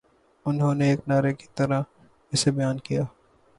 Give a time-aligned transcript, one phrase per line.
[0.45, 1.81] انہوں نے ایک نعرے کی طرح
[2.33, 3.03] اسے بیان کیا